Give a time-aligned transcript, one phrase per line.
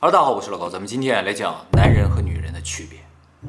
[0.00, 3.00] 哈喽，大家好，我是老高，咱们今天来讲男人和女人的区别，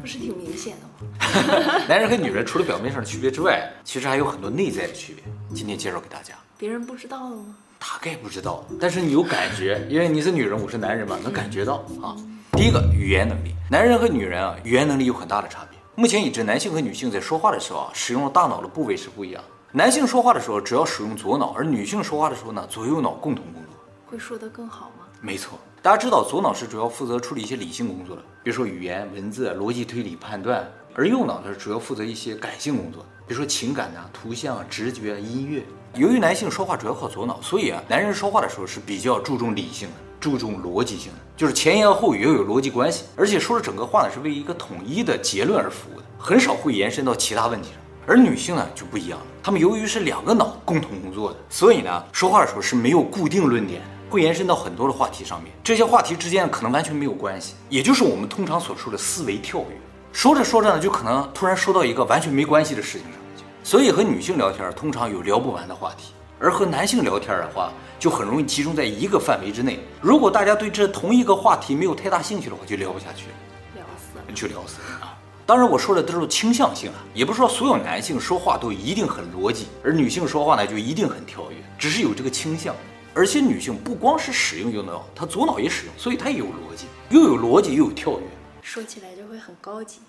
[0.02, 1.80] 不是挺明显的吗？
[1.88, 5.24] 男人和女人除了表面上的区别之外，其实还有很多内在的区别。
[5.54, 6.34] 今天介绍给大家。
[6.58, 7.56] 别人不知道的吗？
[7.78, 12.18] 大概不知道，但是你有感觉，因为你是女人，我是男人嘛，能感觉到啊。
[12.54, 15.78] 第一个语言能力，男人和女人啊，语言能力有很大的差别。
[15.94, 19.44] 目前已知，男性和女性在说话的时候啊，使用的大脑的部位是不一样。
[19.72, 23.76] 男性说话的时候主要使用左脑，而女性说话的时候呢，左右脑共同工作。
[24.08, 25.06] 会说得更好吗？
[25.22, 35.64] 没错，大家知道左脑是主要负责处理一些理性工作的，比如说语言、文字、逻辑推理、判断，而右脑呢主要负责一些感性工作，比如说情感啊、图像啊、直觉啊、音乐。
[35.96, 47.78] 由于男性说话主要靠左脑，所以啊，男人说话的时候是比较注重理性的，注重逻辑性的，就是前言后语要有逻辑关系，而且说的整个话呢是为一个统一的结论而服务的，很少会延伸到其他问题上。
[48.06, 59.80] 而女性呢就不一样了，她们由于是两个脑共同工作的，所以呢说话的时候是没有固定论点的，会延伸到很多的话题上面，这些话题之间可能完全没有关系，也就是我们通常所说的思维跳跃。
[60.12, 63.44] 说着说着呢，就可能突然说到一个完全没关系的事情上面去。
[63.64, 69.80] 所以和女性聊天通常有聊不完的话题，而和男性聊天的话就很容易集中在一个范围之内。
[70.02, 73.34] 如果大家对这同一个话题没有太大兴趣的话，就聊不下去了，
[73.76, 75.16] 聊死了，就聊死了啊。
[75.46, 82.76] 当然，我说的都是倾向性啊，也不是说所有男性说话都一定很逻辑，而女性说话呢就一定很跳跃，只是有这个倾向。
[83.14, 88.26] 而且女性不光是使用右脑，她左脑也使用，所以她也有逻辑，又有逻辑又有跳跃，
[88.62, 90.00] 说起来就会很高级。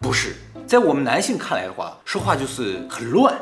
[0.00, 3.34] 不是，在我们男性看来的话，说话就是很乱，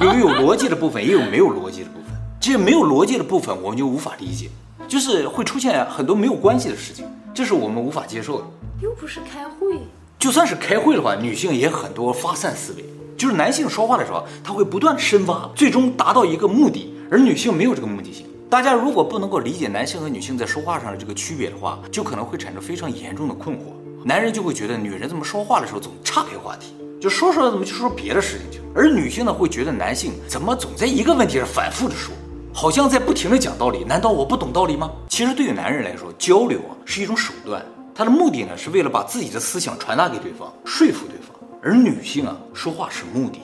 [0.00, 2.10] 有有逻辑的部分，也有没有逻辑的部分。
[2.40, 4.50] 这些没有逻辑的部分，我们就无法理解，
[4.86, 8.44] 就是会出现很多没有关系的事情，这是我们无法接受的。
[8.80, 9.78] 又不是开会。
[10.18, 12.84] 就算是开会的话，女性也很多发散思维。
[13.16, 18.26] 就是男性说话的时候，他会不断深挖，最终达到一个目的，而女性没有这个目的性。
[18.48, 23.72] 大家如果不能够理解男性和女性在说话上的这个区别的话，就可能会产生非常严重的困惑。
[24.04, 28.64] 男人就会觉得女人怎么说话的时候总岔开话题，就说说怎么就说别的事情去了。
[28.74, 32.14] 而女性呢，会觉得男性怎么总在一个问题上反复的说，
[32.52, 33.82] 好像在不停的讲道理。
[33.82, 34.92] 难道我不懂道理吗？
[35.08, 37.64] 其实对于男人来说，交流啊是一种手段。
[37.94, 41.36] 他的目的呢，是为了把自己的思想传达给对方，说服对方。
[41.62, 43.40] 而女性啊，说话是目的，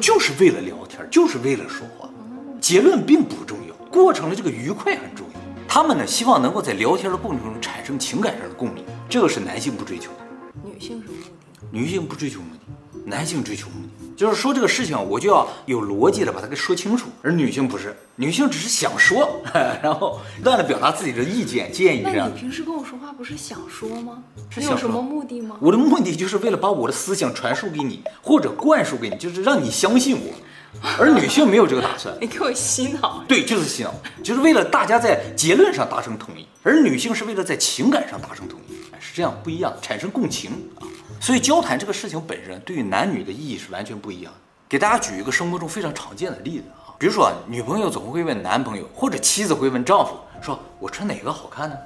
[0.00, 2.05] 就是为了聊天，就是为了说话。
[2.66, 5.40] 结论并不重要，过程的这个愉快很重要。
[5.68, 10.26] 他们呢，希望能够在聊天的过程中产生情感上的共鸣，这个是男性不追求的。
[10.64, 14.16] 女性什么目的，女性不追求目的，男性追求目的。
[14.16, 19.40] 就是说这个事情，我就要有逻辑的把它给说清楚，而女性不是，女性只是想说，
[19.80, 22.02] 然后不断的表达自己的意见建议。
[22.02, 22.28] 这样。
[22.28, 24.24] 那你平时跟我说话不是想说吗？
[24.50, 25.56] 是有什么目的吗？
[25.60, 30.34] 我的目的就是为了把我的思想传输给你，或者灌输给你，就是让你相信我。
[30.98, 32.16] 而女性没有这个打算。
[32.20, 33.22] 你给我洗脑。
[33.26, 33.92] 对，就是洗脑，
[34.22, 40.50] 就是为了大家在结论上达成统一，而女性是为了在情感上达成统一，是这样不一样，产生共情
[40.80, 40.86] 啊。
[41.20, 44.38] 所以交谈这个事情本身对于男女的意义是完全不一样的。
[44.68, 51.76] 给大家举一个生活中非常常见的例子啊，比如说女朋友总会问男朋友，或者妻子会问丈夫，说我穿哪个好看呢？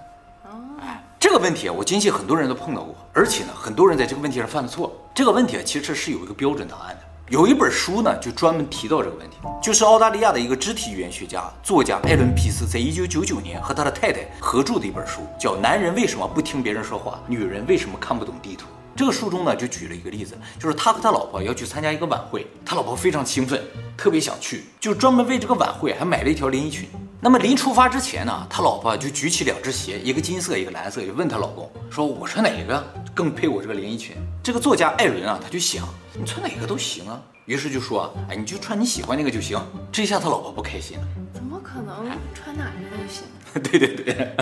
[0.82, 4.96] 哎，这个问题啊，我坚信很多人都碰到过，而且呢，很多人在这个问题上犯了错。
[5.14, 7.02] 这个问题啊，其实是有一个标准答案的。
[7.30, 17.20] 有一本书呢，就专门提到这个问题，就是澳大利亚的一个肢体语言学家、作家艾伦皮斯在一九九九年和他的太太合著的一本书，叫《男人为什么不听别人说话？
[17.28, 18.66] 女人为什么看不懂地图》。
[19.00, 23.58] 这个书中呢，就举了一个例子，就是他和他老婆要去参加一个晚会，他老婆非常兴奋，
[23.96, 26.86] 特别想去，就专门为这个晚会还买了一条连衣裙。
[27.18, 32.84] 那么临出发之前呢，他老婆就举起两只鞋，一个金色，一个蓝色，就问他老公说：“我穿哪个
[33.14, 39.58] 更配我这个连衣裙？”这个作家艾伦啊，他就想，你穿哪个都行啊，于是就说：“哎，你就穿你喜欢那个就行。”
[39.90, 43.24] 这下他老婆不开心了，怎么可能穿哪个都行？
[43.52, 44.32] 对 对对，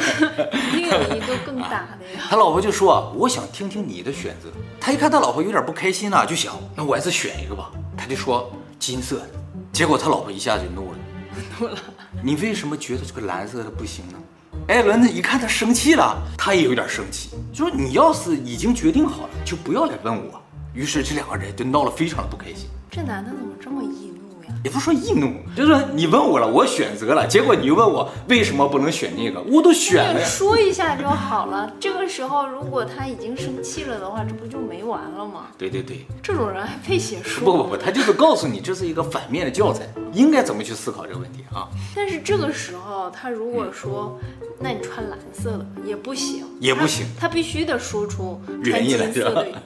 [0.68, 2.26] 一定 有一个更大的呀。
[2.28, 9.30] 他老婆就说：“我想听听你的选择。”他一看他老婆有点不开心呢，就想：“那我还是选一个吧。”他就说：“金色的。”
[9.72, 10.98] 结果他老婆一下就怒了，
[11.58, 11.78] 怒了。
[12.22, 14.18] 你为什么觉得这个蓝色的不行呢？
[14.66, 20.42] 艾伦呢，一看他生气了，他也有点生气，就说：“你要是已经决定好了，就不要来问我。”
[20.74, 22.68] 于是这两个人就闹得，非常的不开心。
[22.90, 24.17] 这男的怎么这么易怒？
[24.64, 30.24] 也不是说易怒，就是说你问我了，我选择了，结果你又问我为什么不能选那个，我都选了。
[30.24, 31.72] 说一下就好了。
[31.78, 35.46] 这个时候如果他已经生气了的话，这不就没完了吗？
[35.56, 37.44] 对对对，这种人还配写书？
[37.44, 41.68] 不不不，他就是告诉你这是一个反面的教材，应该怎么去思考这个问题啊？
[41.94, 44.18] 但是这个时候他如果说，
[44.58, 49.10] 那你穿蓝色的也不行，也不行，他，他必须得说出原因来，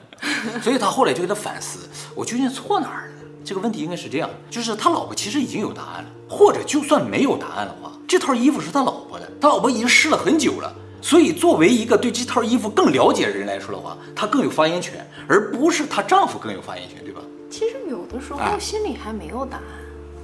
[0.61, 1.79] 所以他后来就给他反思，
[2.15, 3.13] 我究竟错哪儿了？
[3.43, 17.21] 这个问题应该是这样，就是他老婆其实已经有答案了，或者就算没有答案的话，这套衣服是他老婆的，他老婆已经试了很久了，所以作为一个对这套衣服更了解的人来说的话，她更有发言权，而不是她丈夫更有发言权，对吧？
[17.49, 19.63] 其实有的时候心里还没有答案。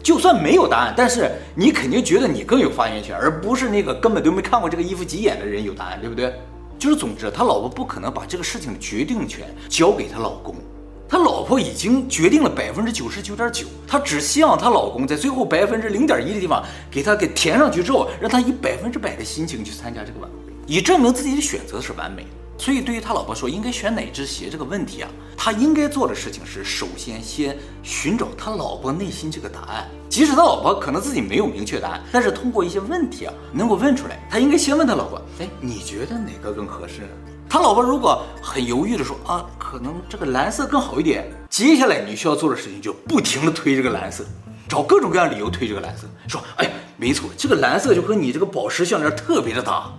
[0.02, 6.34] 就算没有答案，但是你肯定觉得你更有发言权，而不是那个根本都没看过这个衣服几眼的人有答案，对不对？
[6.80, 10.56] 就是总之，他老婆不可能把这个事情的决定权交给他老公。
[11.50, 22.30] 婆已经决定了百分之九十九点九，她只希望她老公在最后百分之零点一的地方给她给填上去之后，让她以百分之百的心情去参加这个晚会，以证明自己的选择是完美的。
[22.60, 29.90] 所以对于他老婆说应该选哪只鞋这个问题啊，他应该做的事情是首先先寻找他老婆内心这个答案。
[30.10, 34.20] 即使他老婆可能自己没有明确答案，但是通过一些问题啊，能够问出来。
[34.30, 37.08] 他应该先问他老婆，哎，你觉得哪个更合适呢？
[37.50, 41.28] 他老婆如果很犹豫的说啊，可能这个蓝色更好一点。
[41.50, 44.24] 接下来你需要做的事情就不停的推这个蓝色，
[44.68, 49.92] 找各种各样理由推这个蓝色，说哎，没错，这个蓝色就和你这个宝石项链特别的搭，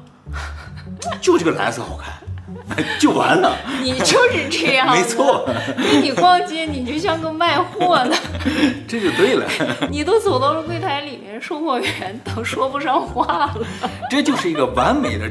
[1.20, 3.56] 就这个蓝色好看，就完了。
[3.82, 5.44] 你就是这样，没错。
[5.76, 8.17] 跟你逛街，你就像个卖货的，
[8.87, 9.44] 这就对了。
[9.91, 13.26] 你都走到了柜台里面，售货员都说不上话
[13.56, 13.67] 了。
[14.08, 15.29] 这就是一个完美的。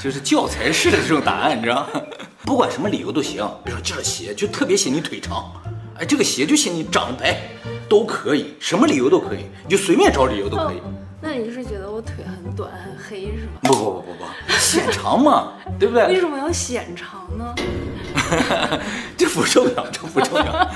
[0.00, 2.00] 就是教材式的这种答案，你知道吗？
[2.44, 5.52] 不管什么理由都行，比如说这鞋就特别显你腿长，
[5.98, 7.38] 哎，这个鞋就显你长得白，
[7.88, 10.78] 都可以，什么理由都可以，你就随便找理由都可以。
[10.78, 13.60] 哦，那你是觉得我腿很短很黑是吗？
[13.62, 16.06] 不不不不不，显长嘛， 对不对？
[16.06, 17.54] 为什么要显长呢？
[19.16, 20.70] 这不重要，这不重要啊。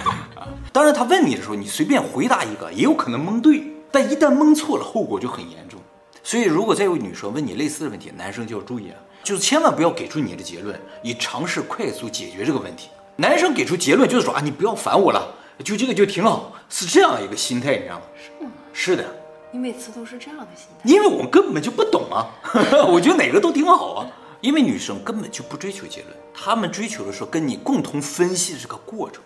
[0.72, 5.80] 当然，他问你的时候，你随便回答一个，也有可能蒙对，但一旦蒙错了，后果就很严重。
[6.24, 12.88] 所以，如果再有女生问你类似的问题，男生就要注意了，就是千万不要给出你的结论，以尝试快速解决这个问题。
[13.16, 18.02] 男生给出结论就是说啊，你不要烦我了，就这个就挺好，是这样一个心态，你知道吗？
[18.16, 18.50] 是吗？
[18.72, 19.04] 是的。
[19.52, 20.88] 你每次都是这样的心态？
[20.88, 22.26] 因为我们根本就不懂啊，
[22.88, 24.06] 我觉得哪个都挺好啊。
[24.40, 29.22] 因为女生根本就不追求结论，她们追求的是跟你共同分析这个过程。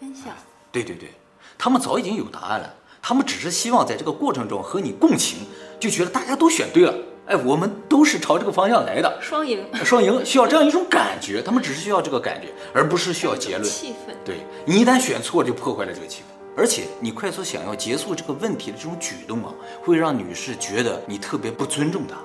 [0.00, 0.34] 分享。
[0.72, 1.10] 对对对，
[1.56, 2.74] 她们早已经有答案了。
[3.00, 5.46] 他们只是希望在这个过程中和你共情，
[5.78, 6.92] 就觉得大家都选对了，
[7.28, 11.42] 哎，我们都是朝这个方向来的，双赢，双赢，需要这样一种感觉。
[11.42, 13.64] 他们只是需要这个感觉，而不是需要结论。
[13.64, 16.32] 气氛，对，你一旦选错，就破坏了这个气氛。
[16.56, 19.52] 而且你快速想要结束这个问题的这种举动啊，
[19.82, 22.16] 会让女士觉得你特别不尊重她。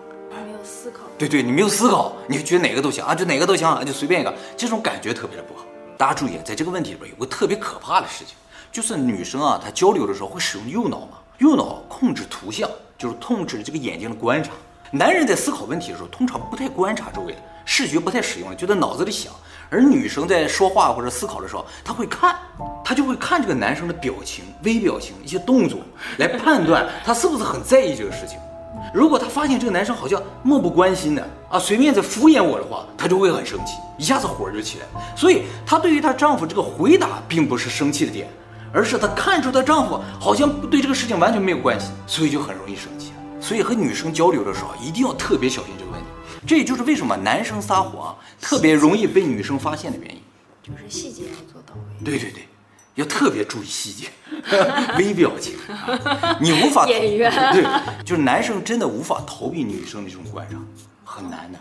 [0.45, 1.01] 没有思考。
[1.17, 5.65] 对对，你没有思考，你就觉得哪个都行啊，就哪个都行啊，就随便一个，这种感觉特别的不好。
[5.97, 8.35] 大家注意，在这个问题里边有个特别可怕的事情。
[8.71, 14.51] 就是女生啊，她交流的时候会使用右脑嘛，右脑控制图像，就是控制这个眼睛的观察。
[14.95, 19.33] 男人在思考问题的时候，通常不太观察周围的视觉，不太使用了，就在脑子里想。
[19.71, 22.35] 而女生在说话或者思考的时候，她会看，
[22.85, 25.79] 她就会看这个男生的表情、微表情、一些动作，
[26.19, 28.37] 来判断他是不是很在意这个事情。
[28.93, 34.85] 如果她发现这个男生好像漠不关心的啊，随便在敷衍我的话，她就会很生气，一下子火就起来。
[35.15, 38.27] 所以她对于她丈夫这个回答，并不是生气的点。
[38.71, 43.11] 而是她看出她丈夫好像对这个事情完全没有关系，所以就很容易生气。
[43.43, 46.07] 所以和女生交流的时候一定要特别小心这个问题。
[46.47, 50.21] 这也就是为什么男生撒谎啊特别容易被女生发现的原因，
[50.61, 52.05] 就是细节要做到位。
[52.05, 52.47] 对对对，
[52.95, 54.09] 要特别注意细节，
[54.97, 55.57] 微表情，
[56.39, 57.63] 你无法演员对，
[58.05, 60.57] 就是男生真的无法逃避女生的这种观察，
[61.03, 61.59] 很难的。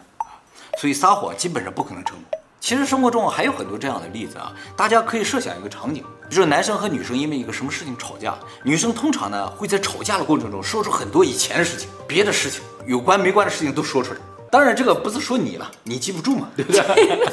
[0.78, 2.38] 所以撒谎基本上不可能成功。
[2.62, 14.20] 其实生活中还有很多这样的例子啊，大家可以设想一个场景，就是男生和女生因为一个什么事情吵架，女生通常呢会在吵架的过程中说出很多以前的事情、别的事情、有关没关的事情都说出来。
[14.48, 16.80] 当然这个不是说你了，你记不住嘛，对不对？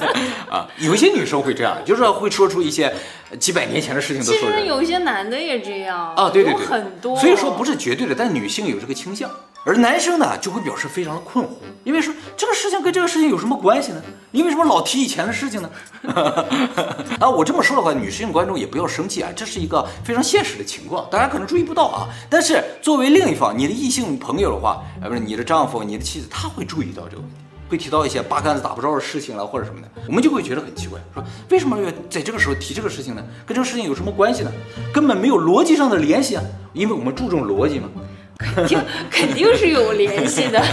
[0.49, 2.91] 啊，有一些女生会这样，就是会说出一些
[3.39, 4.55] 几百年前的事情都说出来。
[4.55, 7.15] 其实有些男的也这样啊，对对对，很多。
[7.19, 9.29] 所以说不是绝对的，但女性有这个倾向。
[9.65, 11.49] 而男生呢，就会表示非常的困惑，
[11.83, 14.01] 因为说这个事情跟这个事情有什么关系呢？
[14.31, 15.69] 你为什么老提以前的事情呢？
[17.19, 22.07] 啊，我这么说的话，女性观众也不要生气啊，这是一个非常现实的情况，大家可能注意不到啊。
[22.29, 27.35] 但是作为另一方，你的异性朋友的话，啊，不是你的丈夫、你的妻子，他会注意到这个问题，
[27.69, 33.21] 会提到一些八竿子打不着的事情了，或者什么的，我们就会觉得很奇怪，说为什么要在这个时候提这个事情呢？
[33.45, 34.51] 跟这个事情有什么关系呢？
[34.93, 37.89] 根本没有逻辑上的联系啊，因为我们注重逻辑嘛。
[38.39, 38.81] 肯定
[39.11, 40.63] 肯定是有联系的，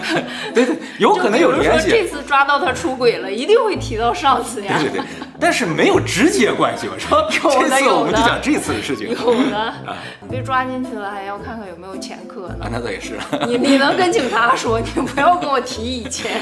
[0.54, 1.90] 对对，有可能有联系。
[1.90, 4.78] 这次抓到他出轨了，一定会提到上次呀。
[4.80, 5.04] 对对对，
[5.38, 7.28] 但是没有直接关系嘛，是吧？
[7.44, 7.96] 有 的有的。
[7.98, 9.10] 我们就讲这次的事情。
[9.10, 9.14] 有
[9.50, 9.74] 的，
[10.30, 12.66] 被抓进去了，还要看看有没有前科呢。
[12.70, 13.18] 那倒也是。
[13.46, 16.40] 你你能跟警察说，你不要跟我提以前。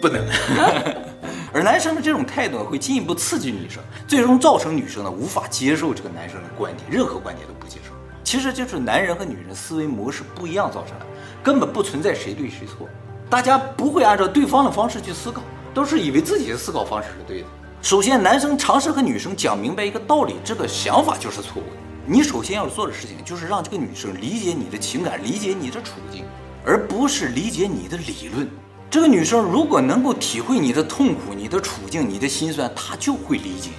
[0.00, 0.24] 不能。
[1.52, 7.93] 而男生的这种态度会进一步刺激女生，最终造成女生呢无法接受这个男生的观点，任何观点都不接受。
[8.34, 11.06] 其实就是男人和女人思维模式不一样造成的，
[11.40, 12.88] 根本不存在谁对谁错。
[13.30, 15.40] 大家不会按照对方的方式去思考，
[15.72, 17.46] 都是以为自己的思考方式是对的。
[17.80, 21.76] 首先，男生尝试和女生讲明白一个道理，这个想法就是错误的。
[22.04, 26.24] 你首先要做的事情就是让这个女生理解你的情感，理解你的处境，
[26.66, 28.50] 而不是理解你的理论。
[28.90, 33.70] 这个女生如果能够体会你的痛苦、你的处境、你的心酸，她就会理解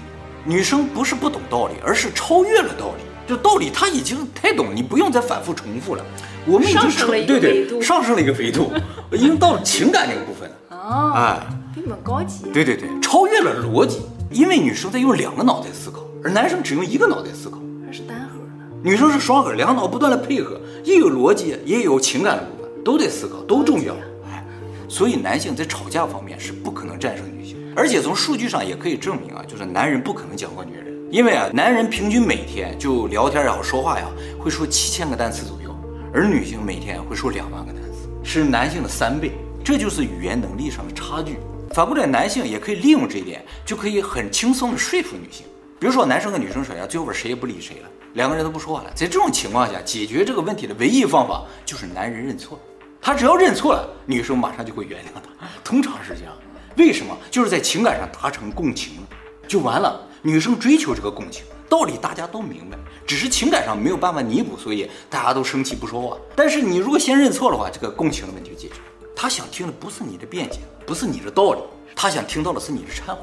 [0.45, 0.53] 你。
[0.53, 3.03] 女生不是不懂道理，而是超越了道理。
[3.27, 6.05] 就道理他已经太懂，你不用再反复重复了。
[6.45, 8.71] 我们已经上升了一个维度，上升了一个维度，
[9.11, 10.55] 已经到了情感这个部分了。
[10.69, 12.43] 哦，哎，比你们高级。
[12.53, 17.57] 对对对，超越了逻辑，因为女生在用两个脑袋思考，而男生只用一个脑袋思考。
[17.85, 18.79] 还是单核的。
[18.83, 23.95] 女生是双核，两个脑不断的配合，也有逻辑，也有情感的部分，都得思考，都重要。
[24.29, 24.45] 哎，
[24.87, 30.84] 所以男性在吵架方面是不可能战胜女性，而且从数据上也可以证明啊，就是男人不可能讲过女人，
[31.15, 34.05] 因为啊，男人平均每天就聊天也好，说话呀，
[34.37, 35.73] 会说七千个单词左右。
[36.13, 39.31] 而女性每天会说两万个单词，是男性的三倍，
[39.63, 41.37] 这就是语言能力上的差距。
[41.73, 45.45] 反过来，男性也可以利用这一点，就可以很轻松地说服女性。
[45.79, 48.91] 比如说，男生跟女生吵架，最后边谁也不理谁了，两个人都不说话了。
[48.93, 52.59] 在这种情况下，解决这个问题的唯一方法就是男人认错。
[53.01, 55.47] 他只要认错了，女生马上就会原谅他。
[55.63, 56.33] 通常是这样，
[56.75, 57.17] 为什么？
[57.31, 59.07] 就是在情感上达成共情了，
[59.47, 60.01] 就完了。
[60.25, 61.43] 女生追求这个共情。
[61.69, 66.17] 道理大家都明白，只是情感上没有办法弥补，所以大家都生气不说话。
[66.35, 68.81] 但是你如果先认错的话，这个共情的问题就解决了。
[69.15, 71.59] 他想听的不是你的辩解，不是你的道理，
[71.95, 73.21] 他想听到的是你的忏悔。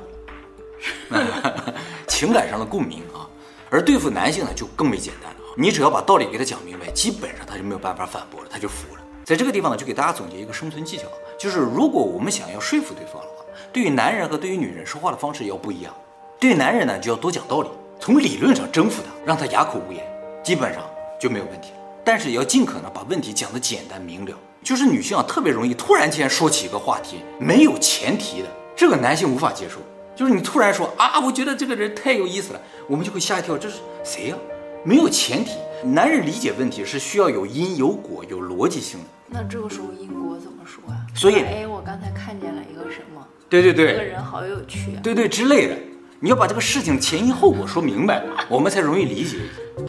[2.07, 3.27] 情感上的共鸣啊，
[3.69, 5.39] 而对付男性呢就更为简单了。
[5.57, 9.01] 你只要把道理给他讲明白，基本上他就没有办法反驳了，他就服了。
[9.25, 11.05] 在这个地方呢，就给大家总结一个生存技巧，
[11.39, 15.95] 就是如果我们想要说服对方的话，对于男人和对于女人说话的方式要不一样。
[16.43, 17.69] 对男人呢，就要多讲道理。
[18.01, 20.05] 从理论上征服他，让他哑口无言，
[20.43, 20.83] 基本上
[21.17, 21.71] 就没有问题。
[22.05, 24.37] 但是也要尽可能把问题讲得简单明了。
[24.61, 29.77] 就是女性啊，特别容易突然间说起一个话题，没有前提的，这个男性无法接受。
[30.17, 34.37] 就是你突然说啊，我觉得这个人太有意思了，我们就会吓一跳，这是谁呀？
[34.85, 35.53] 没有前提，
[35.85, 39.07] 男人理解问题是需要有因有果、有逻辑性的。
[39.29, 41.07] 那这个时候因果怎么说啊？
[41.15, 43.25] 所以，哎，我刚才看见了一个什么？
[43.49, 45.01] 对对对，这个人好有趣啊。
[45.05, 45.77] 对对之类的。
[46.25, 49.39] 你要把这个事情前因后果说明白，我们才容易理解。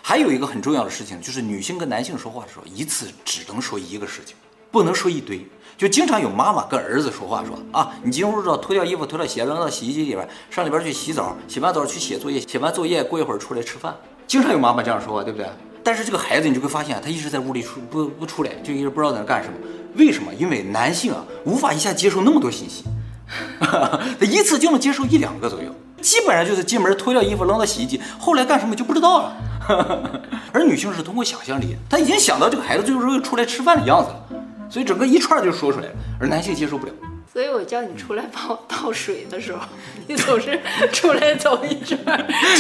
[0.02, 4.36] 还有一个很重要的事情，就是女性跟男性说话的时候，一次只能说一个事情，
[4.72, 5.48] 不能说一堆。
[5.78, 13.96] 就经常有妈妈跟儿子说话，说啊，你进屋之后脱掉衣服、脱掉鞋，扔到洗衣机里边，上里边去洗澡，洗完澡去写作业，写完作业过一会儿出来吃饭。
[14.25, 15.48] 经常有妈妈这样说话，对不对？
[15.84, 19.56] 但是这个孩子你就会发现，他一直在屋里出不不出来，就一直不知道在那干什么。
[19.98, 20.34] 为什么？
[20.34, 22.86] 因为男性啊，无法一下接受那么多信息，
[23.62, 25.72] 他一次就能接受一两个左右。
[26.03, 29.33] 基本上就是进门脱掉衣服扔到洗衣机，后来干什么就不知道了。
[30.51, 35.93] 而女性是通过想象力，她已经想到这个孩子最后会出来吃饭的样子了，所以整个一串就说出来了。
[36.19, 36.91] 而男性接受不了，
[37.31, 39.62] 所以我叫你出来帮我倒水的时候，
[40.05, 40.60] 你总是
[40.91, 41.98] 出来走一圈，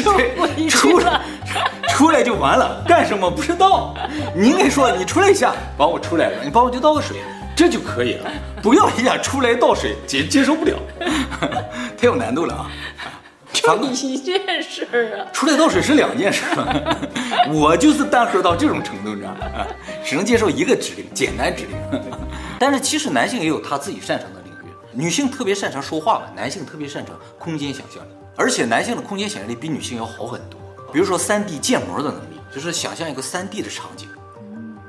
[0.01, 1.21] 就过一 出来，
[1.89, 3.93] 出来就完了，干什么不知道。
[4.33, 7.17] 你应该说你出来一下，帮我出来了，你帮我就倒个水，
[7.53, 8.31] 这就可以了。
[8.61, 10.77] 不要一下出来倒水，接接受不了，
[11.97, 12.71] 太有难度了啊。
[13.53, 16.97] 就你一件事儿啊，出来倒水是两件事儿，
[17.53, 19.67] 我就是单核到这种程度，你知道吗？
[20.03, 22.01] 只能接受一个指令，简单指令。
[22.59, 30.59] 但是其实男性也有他自己擅长的领域，女性特别擅长说话嘛，男性特别擅长空间想象力，而且男性的空间想象力比女性要好很多。
[30.91, 34.07] 比如说三 D 建模的能力，就是想象一个三 D 的场景；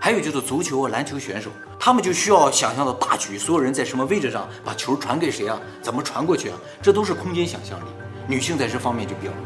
[0.00, 5.60] 还有就是足球、篮球选手，他们就需要想象到大局，所有人在什么位置上，把球传给谁啊？
[5.80, 6.56] 怎么传过去啊？
[6.82, 7.84] 这都是空间想象力。
[8.26, 9.38] 女性在这方面就比较弱，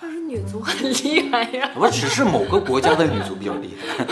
[0.00, 1.70] 但是女足很厉害呀。
[1.76, 4.04] 我只是某个国家的女足比较厉害。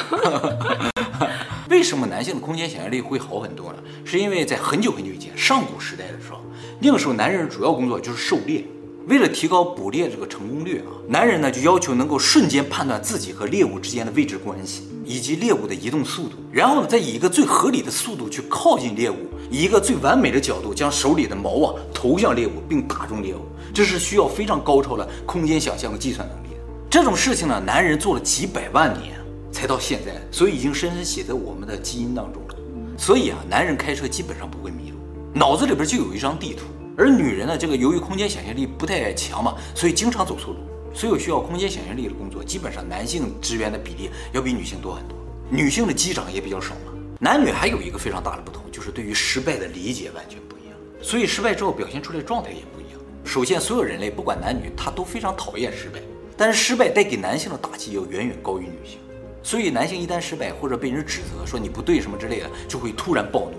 [1.69, 3.79] 为什么男性的空间想象力会好很多呢？
[4.05, 6.41] 是因为在很久很久以前，上古时代的时候，
[6.81, 8.65] 那个时候男人主要工作就是狩猎。
[9.07, 19.17] 为了提高捕猎这个成功率啊，男人呢就要求能够瞬间判断自己和猎物之间的位置关系，以及猎物的移动速度，然后呢再以一个最合理的速度去靠近猎物，
[19.51, 23.41] 以一个最完美的角度将手里的矛啊投向猎物并打中猎物。
[23.73, 26.63] 这是需要非常高超的空间想象和计算能力的。
[26.91, 29.15] 这种事情呢，男人做了几百万年
[29.51, 32.55] 才到现在，所以已经深深写在我们的基因当中了。
[32.99, 34.99] 所以啊，男人开车基本上不会迷路，
[35.33, 36.65] 脑子里边就有一张地图。
[36.99, 40.59] 而女人呢，这个由于空间想象力不太强嘛，所以经常走错路。
[40.93, 45.17] 所有需要空间想象力的工作，基本上男性职员的比例要比女性多很多。
[45.49, 46.93] 女性的机长也比较少嘛。
[47.21, 53.01] 男女还有一个非常大的不同，就是对于失败的理解完全不一样，所以失败之后表现出来的状态也不一样。
[53.25, 56.01] 首先，所有人类不管男女，他都非常讨厌失败。
[56.37, 58.99] 但是失败带给男性的打击要远远高于女性。
[59.41, 63.57] 所以男性一旦失败或者被人指责说你不对什么之类的，就会突然暴怒。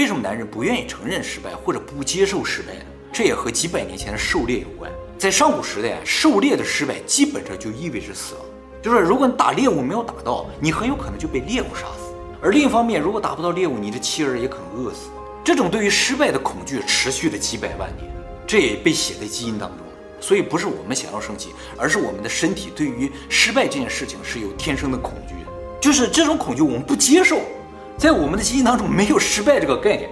[0.00, 2.84] 为什么男人不愿意承认失败或者不接受失败呢？
[3.12, 4.90] 这也和几百年前的狩猎有关。
[5.18, 8.42] 在上古时代，狩猎的失败基本上就意味着死亡。
[8.80, 12.14] 就是如果你打猎物没有打到，你很有可能就被猎物杀死。
[12.40, 15.10] 而另一方面，如果打不到猎物，你的妻儿也可能饿死。
[15.44, 18.10] 这种对于失败的恐惧持续了几百万年，
[18.46, 19.80] 这也被写在基因当中。
[20.18, 25.34] 所以不是我们想要生气，而是我们的身体对于失败这件事情是有天生的恐惧。
[25.78, 27.42] 就是这种恐惧我们不接受，
[28.00, 30.08] 在我们的基因当中没有失败这个概念，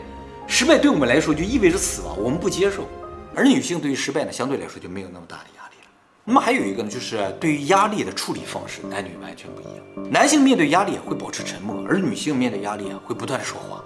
[0.47, 2.87] 失败对我们来说就意味着死亡，我们不接受。
[3.35, 5.89] 而女性对于失败呢，相对来说就没有那么大的压力了。
[6.23, 10.11] 那么还有一个呢，就是对于压力的处理方式，男女完全不一样。
[10.11, 13.83] 男性面对压力会保持沉默，而女性面对压力啊会不断说话。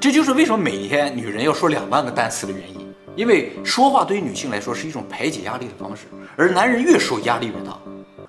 [0.00, 2.94] 这就是为什么每天女人要说两万个单词的原因。
[3.16, 6.04] 因为说话对于女性来说是一种排解压力的方式，
[6.36, 7.76] 而男人越说压力越大。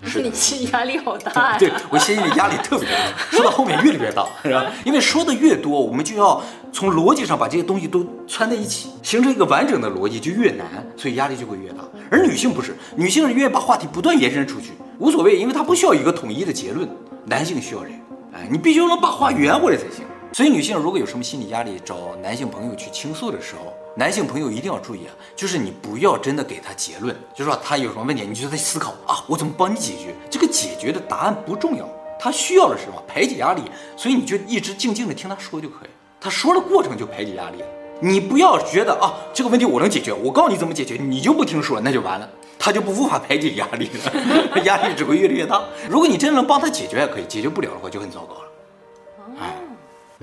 [0.04, 1.58] 是你心理压力好大呀！
[1.60, 2.96] 对，我心里压力特别大，
[3.30, 4.66] 说到后面越来越大，是吧？
[4.84, 6.42] 因为说的越多，我们就要
[6.74, 10.66] 从逻辑上把这些东西都串在一起，形成一个完整的逻辑就越难，
[10.98, 11.78] 所以压力就会越大。
[12.10, 16.90] 而女性不是，女性是愿意把话题不断延伸出去，无所谓，因为她不需要一个统一的结论。
[17.26, 17.96] 男性需要这个，
[18.34, 20.04] 哎，你必须能把话圆回来才行。
[20.34, 23.74] 所以女性如果有什么心理压力，找男性朋友去倾诉的时候。
[23.94, 30.16] 男性朋友一定要注意啊，就是你不要真的给他结论，就是说他有什么问题，你就在思考啊，我怎么帮你解决？
[30.30, 31.86] 这个解决的答案不重要，
[32.18, 33.04] 他需要的是什么？
[33.06, 33.64] 排解压力，
[33.98, 35.90] 所以你就一直静静的听他说就可以。
[36.22, 37.62] 他说的过程就排解压力，
[38.00, 45.62] 你不要觉得啊，这个问题我能解决，我告诉你怎么解决，你就不听说，那就完了，他就不无法排解压力了， 压力只会越来越大。
[45.90, 49.62] 如果你真的能帮他解决还可以，解决不了的话就很糟糕了。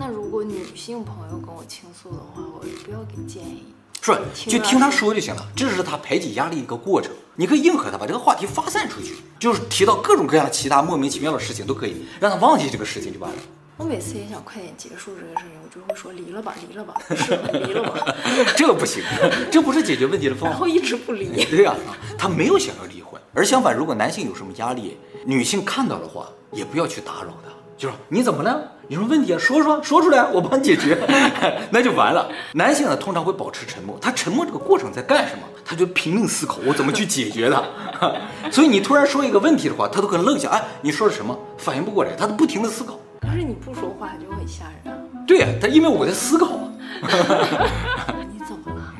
[0.00, 3.64] 那如果女性朋友跟我倾诉的话，我不要给建议，
[4.00, 4.16] 是？
[4.48, 5.44] 就听他说就行了。
[5.56, 13.36] 这是他排解压力一个过程，你可以应和他，把这个话题发散出去，就是提到各种各样的其他莫名其妙的事情都可以，让他忘记这个事情就完了。
[13.76, 18.14] 我每次也想快点结束这个事情，我就会说离了吧，离了吧，是离了吧。
[18.56, 19.02] 这不行，
[19.50, 20.50] 这不是解决问题的方法。
[20.50, 21.26] 然后一直不离。
[21.50, 21.74] 对呀，
[22.16, 27.50] 他没有想要离婚，而相反，如果男性有什么压力，女性看到的话，也不要去打扰他。
[27.76, 28.72] 就是你怎么了？
[28.88, 29.38] 有什么问题啊？
[29.38, 30.96] 说说说出来，我帮你解决，
[31.70, 32.26] 那就完了。
[32.54, 35.42] 男性呢，通常会保持沉默，他沉默这个过程在干什么？
[35.62, 37.62] 他就拼命思考，我怎么去解决它。
[38.50, 41.38] 所以你突然说一个问题的话，他都可能愣一下，哎，你说的什么？
[41.58, 42.98] 反应不过来，他都不停的思考。
[43.20, 44.98] 可是你不说话就很吓人啊。
[45.26, 46.70] 对呀，他因为我在思考啊。
[48.32, 48.94] 你怎么了？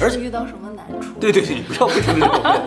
[0.00, 1.18] 而且遇到什么难处？
[1.18, 2.62] 对对对，你不要不停的说，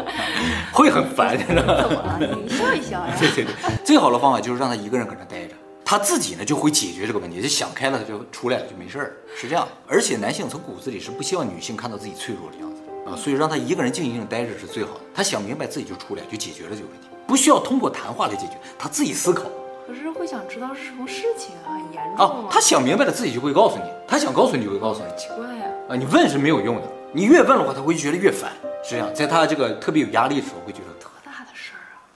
[0.73, 1.75] 会很烦，知道吗？
[1.79, 2.35] 怎么了？
[2.43, 3.13] 你笑一笑呀。
[3.19, 5.53] 对对对，最好的方法就是让他一个人搁那待着。
[5.87, 9.67] 他自己呢就会解决这个问题，就想开了，他就出来了，就没事儿，是这样。
[9.85, 15.01] 而且男性从骨子里是不希望女性看到自己脆弱的样子啊，所以让他一个人静静的待着是最好的。
[15.13, 19.43] 他想明白自己就出来，就解决了这个问题，不需要通过谈话来解决，他自己思考。
[19.85, 22.49] 可是会想知道是什么事情啊，很严重啊。
[22.49, 25.15] 他想明白了自己就会告诉你，他想告诉你就会告诉你。
[25.15, 28.51] 奇怪呀，啊，你问是没有用的，你越问的话，他会觉得越烦，
[28.83, 29.13] 是这样。
[29.13, 30.84] 在他这个特别有压力的时候，会觉得。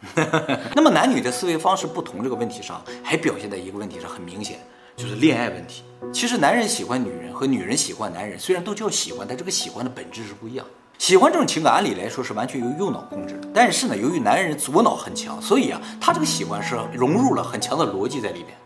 [0.74, 4.60] 那么男女的思维方式不同这个问题上，还表现在一个问题上很明显，
[4.96, 5.84] 就是恋爱问题。
[6.14, 10.66] 其实男人喜欢女人和女人喜欢男人，虽然都叫喜欢，但这个喜欢的本质是不一样。
[10.98, 18.58] 喜欢这种情感，按理来说是完全由右脑控制的，但是呢，由于男人左脑很强，所以啊，他这个喜欢是融入了很强的逻辑在里边。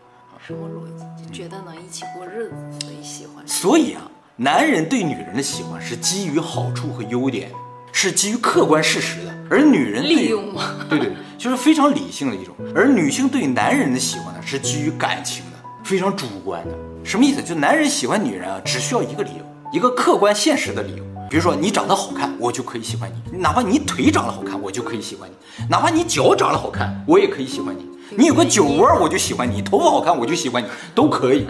[0.46, 1.24] 什么逻辑？
[1.24, 3.46] 就觉得能一起过日子，所以喜欢。
[3.46, 4.02] 所以啊，
[4.36, 7.50] 男人对女人的喜欢是基于好处和优点。
[7.96, 10.74] 是基于客观事实的，而女人，利用吗？
[10.90, 12.54] 对对，就是非常理性的一种。
[12.74, 16.74] 而女性对男人的喜欢呢，是基于感情的，非常主观的。
[17.02, 17.42] 什么意思？
[17.42, 21.04] 就男人喜欢女人啊，只需要一个理由，一个客观现实的理由。
[21.30, 27.88] 比如说你长得好看，我就可以喜欢你；哪怕你腿长得好看，我就可以喜欢你；哪怕你脚长得好看，我也可以喜欢你。
[28.10, 31.46] 你有个酒窝，我就喜欢你；头发好看，我就喜欢你，都可以，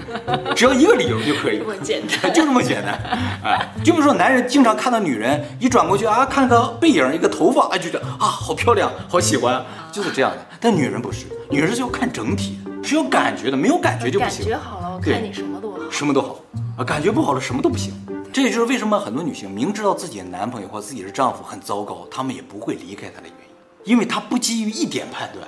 [0.55, 1.59] 只要一个理由就可以。
[1.59, 2.95] 这么简单， 就这么简单。
[3.43, 9.63] 哎，就比如说男人经常看到女人一转过去啊，看个背影，一个头发，哎，就觉得啊，好漂亮，好喜欢，
[9.93, 10.39] 就是这样的。
[10.61, 14.45] 但女人不是，女人是要看整体的，是有感觉的，没有感觉就不行。
[14.45, 16.39] 感觉好了，我看你什么都好，什么都好
[16.79, 16.85] 啊。
[16.85, 17.93] 感觉不好了，什么都不行。
[18.33, 23.37] 这也就是为什么很多女性明知道自己的男朋友或自己的丈夫很糟糕，她们也不会离开他的原
[23.85, 25.47] 因，因为她不基于一点判断。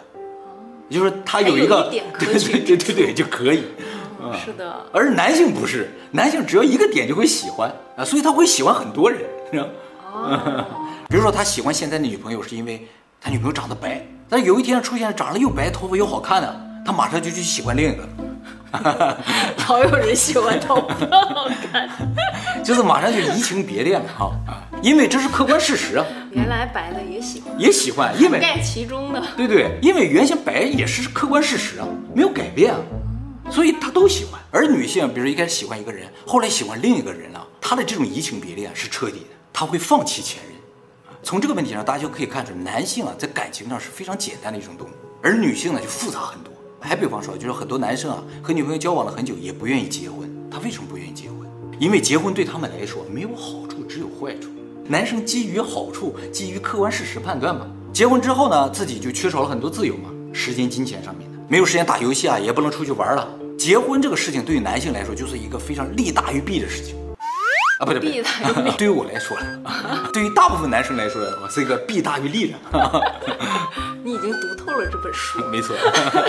[0.89, 3.65] 就是他有一个， 对对对对对就可以，
[4.23, 4.87] 嗯，是的。
[4.93, 9.21] 而男性不是，男性只要一个点就会喜欢啊，所以他会喜欢很多人，
[9.53, 9.67] 是吧？
[10.13, 10.65] 哦。
[11.09, 12.87] 比如说他喜欢现在的女朋友，是因为
[13.21, 18.09] 他女朋友长得白，但有一天出现长得又白、头发又好看的，他马上就去喜欢另一个。
[19.69, 21.89] 老有人喜欢头发好看，
[22.65, 24.33] 就是马上就移情别恋了哈，
[24.83, 26.05] 因为这是客观事实啊。
[26.31, 29.23] 原来白的也喜欢，也喜欢，因为盖其中的。
[29.37, 32.81] 对对，因为原先白也是客观事实啊，没有改变啊，
[33.51, 34.41] 所以他都喜欢。
[34.51, 40.53] 而女性，比如一开始喜欢一个人，后来喜欢另一个人了，她的这种移情别恋啊是彻底的，她会放弃前任。
[41.23, 44.91] 从这个问题上，大家就可以看出，男性啊在感情上是非常简单的一种动物，
[45.23, 46.53] 而女性呢就复杂很多。
[46.87, 50.31] 还比方说，就是很多男生啊和女朋友交往了很久，也不愿意结婚。
[50.51, 51.37] 他为什么不愿意结婚？
[51.79, 54.49] 因为结婚对他们来说没有好处，只有坏处。
[54.89, 57.67] 男生基于好处，基于客观事实判断嘛。
[57.93, 63.29] 结婚之后呢，自己就缺少了很多自由嘛，时间、金钱上面的，没有时间打游戏啊，也不能出去玩了。
[63.59, 66.95] 结婚这个事情对于男性来说就是一个非常利大于弊的事情，
[67.81, 69.37] 啊，不对不对，对于我来说，
[70.13, 72.57] 对于大部分男生来说，是一个弊大于利的。
[74.07, 75.75] 你已经读透了这本书， 没错。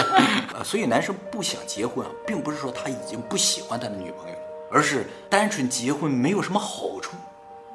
[0.66, 4.36] 所以男生不想结婚啊，并不是说他已经不喜欢他的女朋友，
[4.72, 7.16] 而是单纯结婚没有什么好处。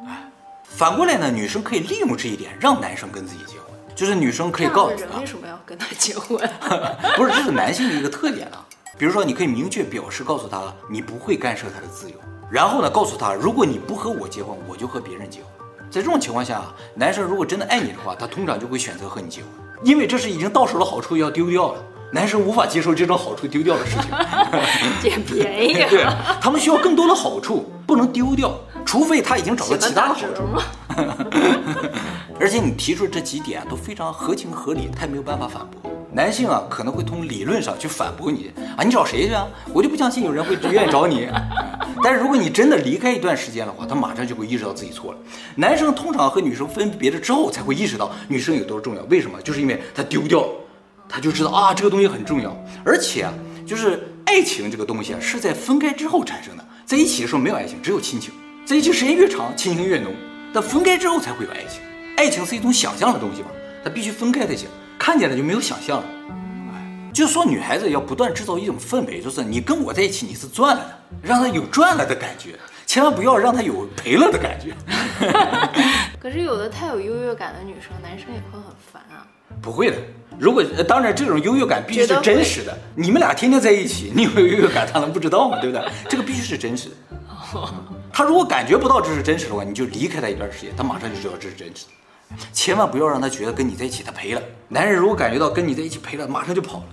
[0.04, 0.28] 哎，
[0.64, 6.36] 反过来呢，女生可以利用这一点让男生跟自己结婚，就是女生可以告诉他，为什么要跟他结婚？
[7.16, 8.66] 不是，这是男性的一个特点啊。
[8.98, 12.16] 比如说，你可以明确表示告诉他，你不会干涉他的自由。
[12.50, 15.48] 然后呢，告诉他，如果你不和我结婚，我就和别人结婚。
[15.92, 16.60] 在这种情况下，
[16.92, 19.50] 男生如果真的爱你的话，他通常就会选择和你结婚，
[19.82, 21.78] 因为这是已经到手的好处要丢掉了。
[22.14, 24.10] 男生无法接受这种好处丢掉的事情，
[25.00, 25.72] 捡便宜。
[25.72, 26.06] 对，
[26.42, 28.52] 他们需要更多的好处，不能丢掉，
[28.84, 30.42] 除非他已经找到其他的好处。
[32.38, 35.90] 而且你提出的这几点都非常合情合理，他也没有办法反驳。
[36.12, 39.46] 男性啊，可能会从理论上去反驳你啊，你找谁去啊？
[39.72, 41.30] 我就不相信有人会愿意找你。
[42.02, 45.18] 但是如果你真的离开一段时间的话，他马上就会意识到自己错了。
[45.56, 49.02] 男生通常和女生分别了之后，才会意识到女生有多重要。
[49.04, 49.40] 为什么？
[49.42, 50.48] 就是因为他丢掉了，
[51.08, 52.56] 他就知道啊，这个东西很重要。
[52.84, 53.34] 而且啊，
[53.66, 56.64] 就是爱情这个东西啊，是在分开之后产生的。
[56.86, 58.32] 在一起的时候没有爱情，只有亲情。
[58.64, 60.12] 在一起时间越长，亲情越浓。
[60.52, 61.80] 但分开之后才会有爱情。
[62.16, 63.48] 爱情是一种想象的东西嘛，
[63.82, 64.68] 它必须分开才行。
[64.98, 66.04] 看见了就没有想象了，
[67.12, 74.74] 就说女孩子要不断制造一种氛围，就是你跟我在一起你是赚了的，让她有赚了的感觉，千万不要让她有赔了的感觉。
[76.18, 79.26] 可是有的太有优越感的女生，男生也会很烦啊。
[79.60, 79.96] 不会的，
[80.38, 85.58] 如果当然这种优越感必须是真实的，你们俩天天在一起，你有优越感他能不知道吗？
[85.60, 85.86] 对不对？
[86.08, 86.94] 这个必须是真实的。
[88.10, 91.92] 他如果感觉不到这是真实的话，你就离开他一段时间，他马上就知道这是真实的。
[92.50, 94.40] 千万不要让他觉得跟你在一起他赔了。
[94.68, 96.84] 男人如果感觉到跟你在一起赔了，马上就跑了。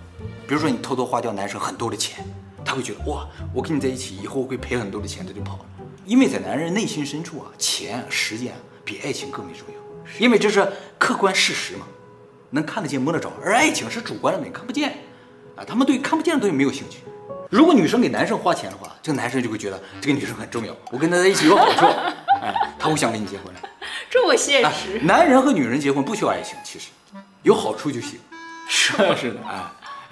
[0.49, 2.25] 比如说你偷偷花掉男生很多的钱，
[2.65, 5.65] 他会觉得哇，我跟你在一起以后会赔很多的钱，他就跑了。
[6.05, 11.85] 因为在男人内心深处啊，钱、时间比爱情更为重要，因为这是客观事实嘛，
[12.49, 13.31] 能看得见摸得着。
[13.45, 14.97] 而爱情是主观的，你看不见
[15.55, 15.63] 啊。
[15.63, 17.01] 他们对看不见的东西没有兴趣。
[17.51, 21.85] 如果女生给男生花钱的话，这个男生就会觉得这个女生很重要，我跟她在一起有好处，
[22.41, 23.53] 哎，他会想跟你结婚。
[24.09, 26.87] 这么现实、啊，男人和女人结婚不需要爱情，其实
[27.43, 28.19] 有好处就行。
[28.71, 29.63] 是 是的，哎，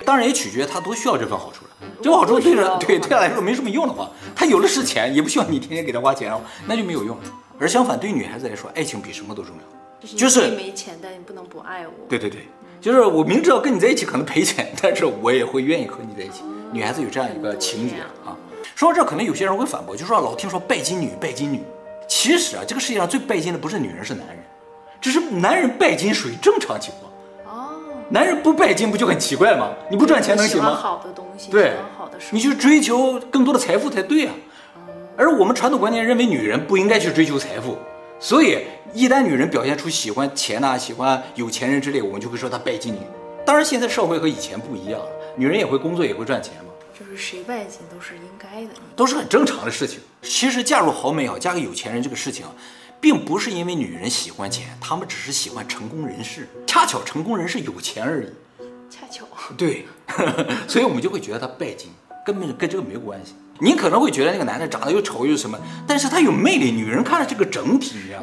[0.06, 1.72] 当然也取决于他多需要这份好处了。
[2.02, 6.32] 这份好处对着对对他来说没什么用的话，他有的是钱， 也不需要你天天给他花钱，
[6.66, 7.18] 那就没有用。
[7.60, 10.08] 而相反，对于女孩子来说，爱情比什么都重要。
[10.16, 11.94] 就是没钱，但你不能不爱我。
[12.08, 12.48] 对对对，
[12.80, 16.44] 就是我明知道跟你在一起可能赔钱， 但是我也会愿意和你在一起。
[16.72, 18.38] 女孩子有这样一个情节啊。
[18.76, 21.62] 说到这，可能有些人会反驳，就说老听说拜金女，拜金女。
[22.08, 24.38] 其实啊，这个世界上最拜金的不是女人，是男人。
[25.02, 27.07] 只是男人拜金属于正常情况。
[28.08, 29.70] 哦，男人不拜金不就很奇怪吗？
[29.92, 30.74] 你不赚钱能行吗？
[30.74, 34.34] 好的东西，对，好的你去追求更多的财富才对啊。
[35.18, 37.78] 而我们传统观念认为女人不应该去追求财富，
[38.20, 38.60] 所以
[38.94, 43.00] 一旦女人表现出喜欢钱呐、啊、喜欢有钱人之类，我们就会说她拜金女。
[43.46, 46.72] 当然，现在社会和以前不一样了，女人也会工作，也会赚钱嘛。
[46.98, 50.00] 就是谁拜金都是应该的，都是很正常的事情。
[50.22, 52.46] 其实嫁入豪门也好，嫁给有钱人这个事情，
[53.00, 56.48] 并不是因为女人喜欢钱，他们只是喜欢成功人士。
[56.66, 58.28] 恰巧成功人士有钱而已。
[58.90, 59.26] 恰巧。
[59.58, 59.86] 对，
[60.68, 61.90] 所以我们就会觉得他拜金，
[62.26, 63.34] 根本跟这个没有关系。
[63.60, 65.58] 你可能会觉得那个男的长得又丑又什么，
[65.88, 68.20] 但是他有魅力，女人看了这个整体呀，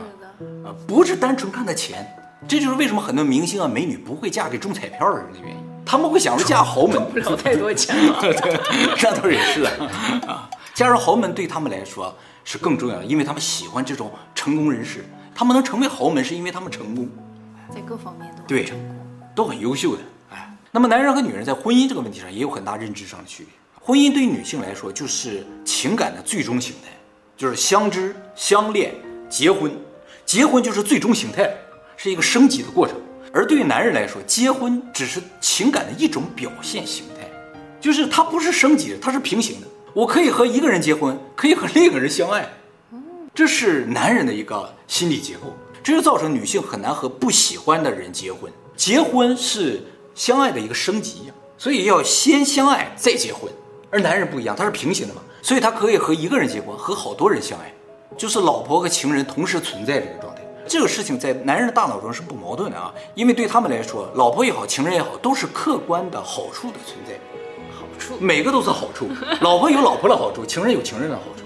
[0.65, 2.07] 啊，不是单纯看他钱。
[2.47, 5.57] 这就是为什么很多明星啊、美女不会嫁给中彩票的人的原因。
[5.87, 8.21] 他们会想着嫁豪门， 不了太多钱了。
[8.21, 8.61] 对，
[9.03, 10.49] 那倒也是啊。
[10.75, 15.05] 嫁入豪门对他们来说是更重要的，因为他们喜欢这种成功人士。
[15.35, 17.09] 他们能成为豪门，是因为他们成功，
[17.75, 18.97] 在各方面都对成功，
[19.35, 20.03] 都很优秀的。
[20.31, 23.53] 哎，那么男人和女人在婚姻这个问题上也有很大认知上的区别。
[23.81, 26.91] 婚姻对于女性来说，就是情感的最终形态，
[27.37, 28.95] 就是相知、相恋、
[29.29, 29.77] 结婚。
[30.25, 31.53] 结婚就是最终形态，
[31.97, 32.97] 是一个升级的过程。
[33.33, 37.29] 而对于男人来说，结婚只是情感的一种表现形态，
[37.81, 39.67] 就是它不是升级的，它是平行的。
[39.95, 42.53] 我可以和一个人结婚，可以和另一个人相爱，
[43.33, 45.55] 这是男人的一个心理结构，
[45.85, 48.53] 这就造成女性很难和不喜欢的人结婚。
[48.75, 49.81] 结婚是
[50.13, 53.49] 相爱的一个升级，所以要先相爱再结婚。
[53.89, 57.73] 而男人不一样，他是平行的嘛，所以他可以和一个人结婚，和好多人相爱，
[58.17, 60.43] 就是老婆和情人同时存在这个状态。
[60.67, 67.15] 这个事情在男人的大脑中是不矛盾的啊，因为对他们来说，老婆也好，情人也好，都是客观的好处的存在。
[68.21, 69.09] 每个都是好处，
[69.41, 71.45] 老婆有老婆的好处，情人有情人的好处，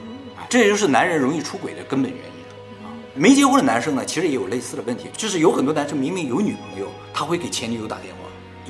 [0.48, 2.90] 这也就是男人容易出轨的根本原因啊。
[3.14, 8.20] 没结婚的男生呢，其实也有类似的问题，就是有很多男生明明有女朋友，他会给前女友打电话，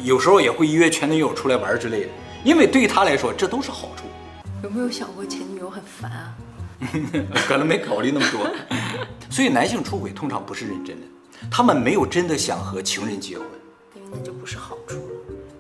[0.05, 2.09] 有时候也会约前女友出来玩之类的。
[2.45, 4.05] 因为对于他来说，这都是好处。
[4.63, 6.35] 有没有想过前女友很烦啊？
[7.47, 8.49] 可能没考虑那么多。
[9.29, 11.07] 所以男性出轨通常不是认真的，
[11.51, 13.47] 他们没有真的想和情人结婚。
[13.97, 15.08] 因为那就不是好处了。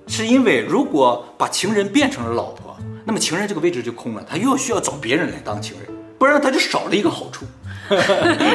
[0.09, 7.44] 是因为如果把情人变成了老婆，那么情人这个位置就空了，他又需要找别人来当情人，不然他就少了一个好处。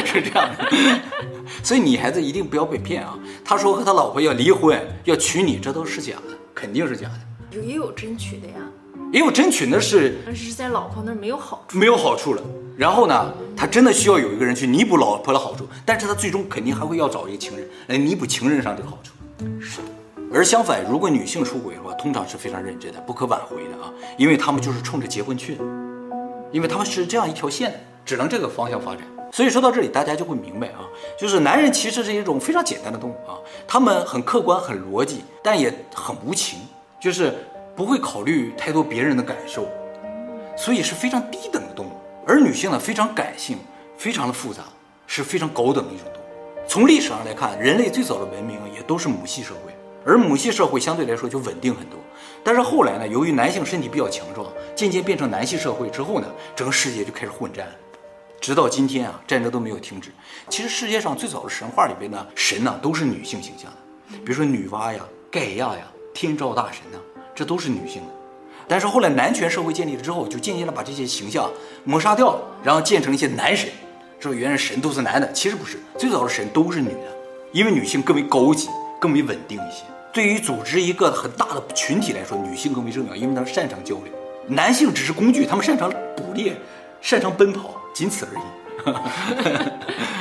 [0.06, 0.70] 是这样的。
[1.64, 3.18] 所以女孩子一定不要被骗啊！
[3.44, 7.60] 他说和他老婆要离婚，要娶你，这都是假的，肯定是假的。
[7.60, 8.56] 也有争取的呀，
[9.12, 12.42] 也有争取，的是但是在老婆那儿没有好处，没有好处了。
[12.78, 19.14] 然后呢，他真的需要有一个人去弥补老婆的好处，但是他最终肯定还会要找一个情人来弥补情人上这个好处。
[19.60, 19.80] 是。
[20.34, 25.64] 而相反，如果女性出轨的话，通常是非常认真的，不可挽回的啊，因为他们就是冲着结婚去的，
[26.52, 29.04] 因为他们是这样一条线的，只能这个方向发展。
[29.32, 36.60] 所以说到这里，大家就会明白啊，就是男人其实是一种非常简单的动物啊，他们很客观、很逻辑，但也很无情。
[37.00, 37.36] 就是
[37.76, 39.68] 不会考虑太多别人的感受，
[40.56, 41.90] 所以是非常低等的动物。
[42.26, 43.58] 而女性呢，非常感性，
[43.98, 44.64] 非常的复杂，
[45.06, 46.26] 是非常高等的一种动物。
[46.66, 49.73] 从历史上来看，人类最早的文明也都是母系社会，
[50.06, 52.00] 而母系社会相对来说就稳定很多。
[52.44, 57.68] 但是后来呢，由于男性身体比较强壮，渐渐变成男系社会之后呢，整个世界就开始混战，
[58.42, 60.10] 直到今天啊，战争都没有停止。
[60.50, 65.00] 其实世界上最早的神话里边呢，神呢都是女性形象的，比如说女娲呀、
[65.32, 65.88] 盖亚呀。
[66.16, 67.00] 天照大神呢，
[67.34, 68.10] 这都是女性的，
[68.68, 71.50] 但是后来男权社会建立了之后，就渐渐的把这些形象
[71.84, 73.68] 抹杀掉了，然后建成一些男神，
[74.20, 77.18] 说原来神都是男的，其实不是，最早的神都是女的，
[77.52, 79.84] 因为女性更为高级，更为稳定一些。
[80.14, 84.14] 对于组织一个很大的群体来说，女性更为重要，因为她们擅长交流，
[84.48, 86.56] 男性只是工具，他们擅长捕猎，
[87.02, 88.44] 擅长奔跑，仅此而已。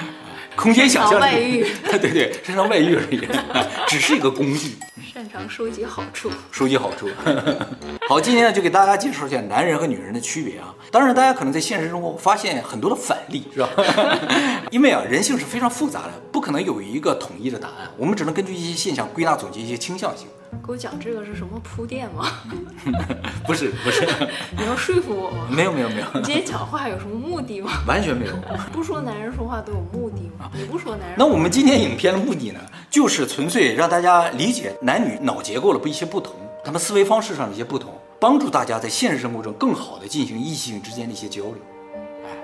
[0.57, 1.67] 空间想象力，外遇，
[2.01, 3.21] 对对，擅长外遇而已，
[3.89, 4.77] 只是一个工具。
[5.13, 7.09] 擅长收集好处，收集好处。
[8.09, 10.75] 好，今天呢就给大家介绍一下男人和女人的区别啊。
[10.91, 13.69] 当然，大家可能在现实中我发现很多的反例，是吧？
[14.71, 20.27] 因为啊，人性是非常复杂的，不可能有一个统一的答案，我们只能根据一些现象归纳总结一些倾向性。
[20.61, 22.29] 给我讲这个是什么铺垫吗？
[23.47, 24.07] 不 是不是，
[24.57, 25.47] 你要说服我吗？
[25.51, 26.07] 没有没有没有。
[26.15, 27.73] 你今天讲话有什么目的吗？
[27.87, 28.33] 完全没有。
[28.73, 30.51] 不说男人说话都有目的吗？
[30.55, 31.17] 你不说男人。
[31.19, 32.61] 那我们今天影片的目的呢，
[32.91, 36.35] 就是纯粹让大家理解男女脑结构的不一些不同，
[36.65, 41.57] 他们思维方式上的一些不同，帮助大家在现实生活中更好的进行异性之间的一些交流。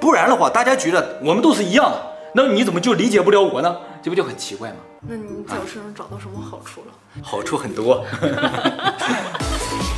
[0.01, 2.03] 不然的话，大家觉得我们都是一样的，
[2.35, 3.77] 那你怎么就理解不了我呢？
[4.03, 4.77] 这不就很奇怪吗？
[5.01, 6.93] 那你在我身上找到什么好处了？
[7.23, 8.05] 好处很多。